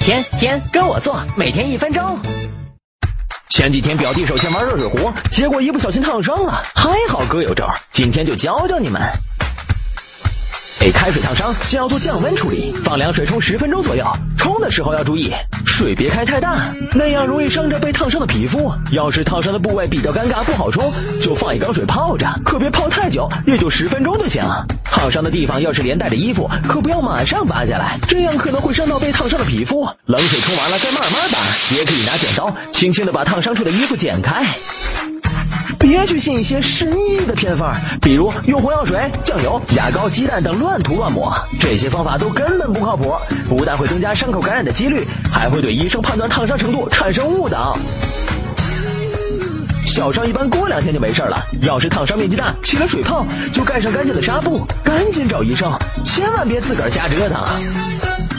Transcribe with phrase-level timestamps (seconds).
[0.00, 2.18] 天天跟我做，每天一分钟。
[3.50, 8.98] 前几天表弟首先玩热水壶，结果一不小心烫伤了，还好哥有招，今天就教教你们。
[10.80, 14.02] 被开水烫伤，先要做降温处理，放凉水冲十分钟左右。
[14.38, 15.30] 冲的时候要注意，
[15.66, 18.72] 水别开太大，那样容易伤着被烫伤的皮肤。
[18.90, 24.42] 要是烫伤的部位比较尴尬不好冲，就放一缸水泡着，可别泡太久，也就十分钟就行。
[24.82, 29.86] 烫伤的地方要是连带着衣服，可不要马上拔下来，这样可能会伤到被烫伤的皮肤。
[30.06, 31.38] 冷水冲完了再慢慢拔，
[31.76, 34.46] 也可以拿剪刀轻轻的把烫伤处的衣服剪开。
[35.90, 43.12] 别去信一些失意义的偏方，比如用红药水、酱油、牙膏、鸡蛋等乱涂乱抹，这些方法都根本不靠谱，
[43.48, 47.76] 不但会增加伤口感染的几率，还会对医生判断烫伤程度产生误导。
[49.84, 58.29] 小伤一般过两天就没事了，要是烫伤面积大、起了水泡，就盖上干净的纱布，赶紧找医生，千万别自个儿瞎折腾。